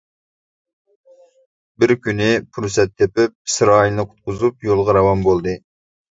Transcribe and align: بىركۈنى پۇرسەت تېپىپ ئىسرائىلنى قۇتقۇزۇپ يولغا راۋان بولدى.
بىركۈنى 1.83 2.29
پۇرسەت 2.57 2.95
تېپىپ 3.01 3.35
ئىسرائىلنى 3.49 4.05
قۇتقۇزۇپ 4.13 4.65
يولغا 4.69 4.97
راۋان 4.99 5.21
بولدى. 5.29 5.55